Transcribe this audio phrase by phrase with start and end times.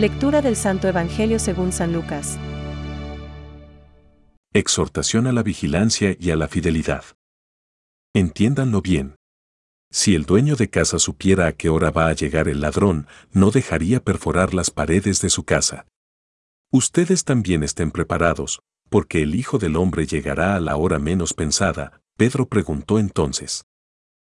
[0.00, 2.38] Lectura del Santo Evangelio según San Lucas.
[4.54, 7.04] Exhortación a la vigilancia y a la fidelidad.
[8.14, 9.16] Entiéndanlo bien.
[9.92, 13.50] Si el dueño de casa supiera a qué hora va a llegar el ladrón, no
[13.50, 15.86] dejaría perforar las paredes de su casa.
[16.72, 22.00] Ustedes también estén preparados, porque el Hijo del Hombre llegará a la hora menos pensada.
[22.16, 23.66] Pedro preguntó entonces.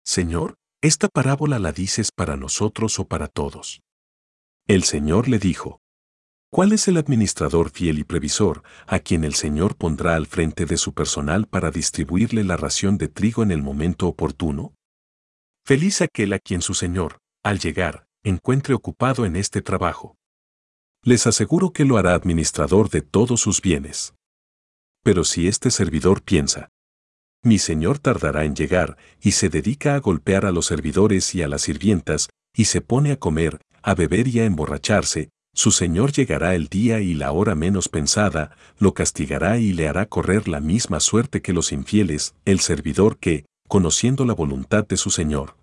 [0.06, 3.82] Señor, ¿esta parábola la dices para nosotros o para todos?
[4.68, 5.80] El Señor le dijo,
[6.52, 10.76] ¿Cuál es el administrador fiel y previsor a quien el Señor pondrá al frente de
[10.76, 14.74] su personal para distribuirle la ración de trigo en el momento oportuno?
[15.66, 20.18] Feliz aquel a quien su Señor, al llegar, encuentre ocupado en este trabajo.
[21.02, 24.16] Les aseguro que lo hará administrador de todos sus bienes.
[25.02, 26.68] Pero si este servidor piensa,
[27.42, 31.48] mi Señor tardará en llegar, y se dedica a golpear a los servidores y a
[31.48, 36.56] las sirvientas, y se pone a comer, a beber y a emborracharse, su Señor llegará
[36.56, 41.00] el día y la hora menos pensada, lo castigará y le hará correr la misma
[41.00, 45.56] suerte que los infieles, el servidor que, conociendo la voluntad de su Señor,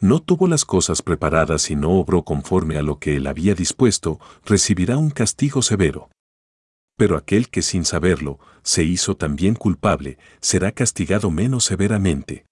[0.00, 4.18] no tuvo las cosas preparadas y no obró conforme a lo que él había dispuesto,
[4.46, 6.08] recibirá un castigo severo.
[6.96, 12.46] Pero aquel que sin saberlo se hizo también culpable, será castigado menos severamente.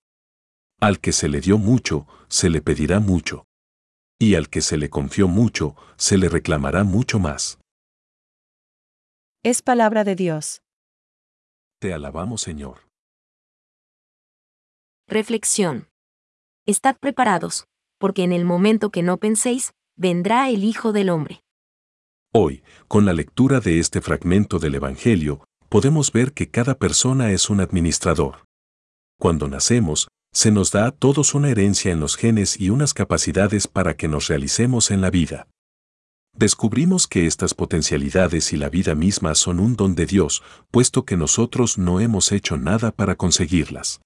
[0.79, 3.47] Al que se le dio mucho, se le pedirá mucho
[4.19, 7.59] y al que se le confió mucho, se le reclamará mucho más.
[9.43, 10.63] Es palabra de Dios.
[11.81, 12.89] Te alabamos, Señor.
[15.07, 15.89] Reflexión.
[16.67, 17.67] Estad preparados,
[17.99, 21.43] porque en el momento que no penséis, vendrá el Hijo del Hombre.
[22.33, 27.51] Hoy, con la lectura de este fragmento del Evangelio, podemos ver que cada persona es
[27.51, 28.45] un administrador.
[29.21, 33.69] Cuando nacemos, se nos da a todos una herencia en los genes y unas capacidades
[33.69, 35.47] para que nos realicemos en la vida.
[36.37, 40.43] Descubrimos que estas potencialidades y la vida misma son un don de Dios,
[40.73, 44.01] puesto que nosotros no hemos hecho nada para conseguirlas.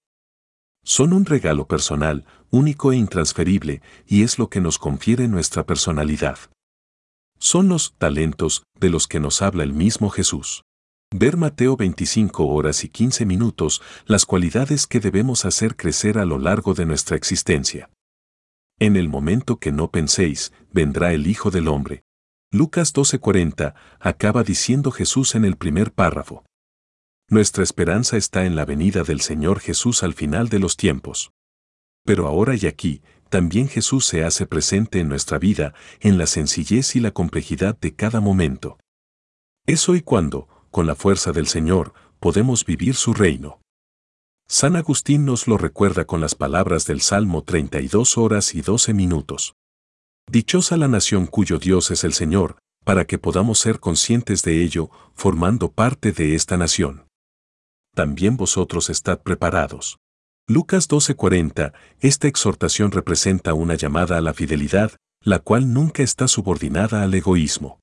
[0.84, 6.38] Son un regalo personal, único e intransferible, y es lo que nos confiere nuestra personalidad.
[7.38, 10.64] Son los talentos de los que nos habla el mismo Jesús.
[11.10, 16.38] Ver Mateo 25 horas y 15 minutos, las cualidades que debemos hacer crecer a lo
[16.38, 17.88] largo de nuestra existencia.
[18.78, 22.02] En el momento que no penséis, vendrá el Hijo del Hombre.
[22.52, 26.44] Lucas 12:40 acaba diciendo Jesús en el primer párrafo.
[27.30, 31.32] Nuestra esperanza está en la venida del Señor Jesús al final de los tiempos.
[32.04, 36.96] Pero ahora y aquí, también Jesús se hace presente en nuestra vida, en la sencillez
[36.96, 38.78] y la complejidad de cada momento.
[39.66, 43.60] Es hoy cuando, con la fuerza del Señor, podemos vivir su reino.
[44.48, 49.54] San Agustín nos lo recuerda con las palabras del Salmo 32 horas y 12 minutos.
[50.30, 54.90] Dichosa la nación cuyo Dios es el Señor, para que podamos ser conscientes de ello,
[55.14, 57.06] formando parte de esta nación.
[57.94, 59.98] También vosotros estad preparados.
[60.46, 64.92] Lucas 12:40, esta exhortación representa una llamada a la fidelidad,
[65.22, 67.80] la cual nunca está subordinada al egoísmo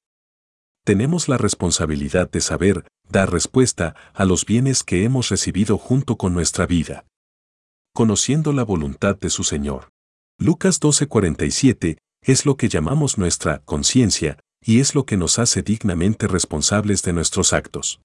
[0.85, 6.33] tenemos la responsabilidad de saber dar respuesta a los bienes que hemos recibido junto con
[6.33, 7.05] nuestra vida.
[7.93, 9.89] Conociendo la voluntad de su Señor.
[10.37, 16.27] Lucas 12:47 es lo que llamamos nuestra conciencia y es lo que nos hace dignamente
[16.27, 17.99] responsables de nuestros actos.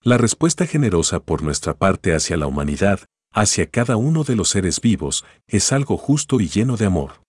[0.00, 3.00] La respuesta generosa por nuestra parte hacia la humanidad,
[3.32, 7.22] hacia cada uno de los seres vivos, es algo justo y lleno de amor.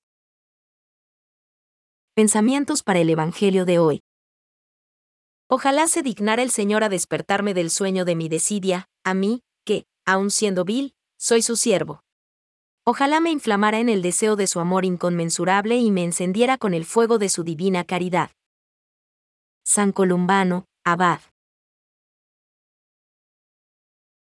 [2.15, 4.01] Pensamientos para el Evangelio de hoy.
[5.51, 9.87] Ojalá se dignara el Señor a despertarme del sueño de mi desidia, a mí, que,
[10.05, 12.03] aun siendo vil, soy su siervo.
[12.85, 16.85] Ojalá me inflamara en el deseo de su amor inconmensurable y me encendiera con el
[16.85, 18.29] fuego de su divina caridad.
[19.65, 21.21] San Columbano, Abad.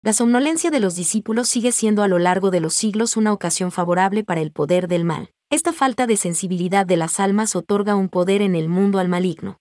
[0.02, 3.72] La somnolencia de los discípulos sigue siendo a lo largo de los siglos una ocasión
[3.72, 5.30] favorable para el poder del mal.
[5.52, 9.61] Esta falta de sensibilidad de las almas otorga un poder en el mundo al maligno.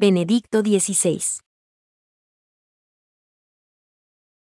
[0.00, 1.20] Benedicto XVI.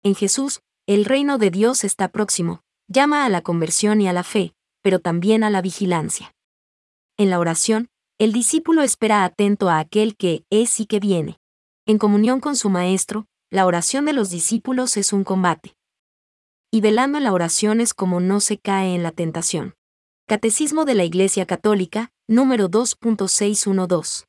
[0.03, 4.23] En Jesús, el reino de Dios está próximo, llama a la conversión y a la
[4.23, 6.35] fe, pero también a la vigilancia.
[7.17, 7.87] En la oración,
[8.19, 11.39] el discípulo espera atento a aquel que es y que viene.
[11.87, 15.75] En comunión con su Maestro, la oración de los discípulos es un combate.
[16.69, 19.73] Y velando en la oración es como no se cae en la tentación.
[20.27, 24.27] Catecismo de la Iglesia Católica, número 2.612.